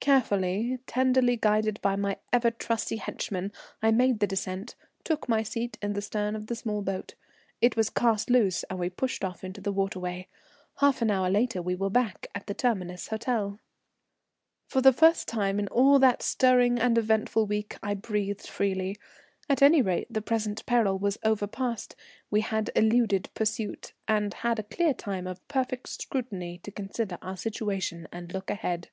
[0.00, 3.52] Carefully, tenderly guided by my ever trusty henchman
[3.82, 7.14] I made the descent, took my seat in the stern of the small boat,
[7.60, 10.28] it was cast loose, and we pushed off into the waterway.
[10.76, 13.60] Half an hour later we were back at the Terminus Hotel.
[14.66, 18.96] For the first time in all that stirring and eventful week I breathed freely.
[19.46, 21.94] At any rate the present peril was overpast,
[22.30, 27.36] we had eluded pursuit, and had a clear time of perfect security to consider our
[27.36, 28.88] situation and look ahead.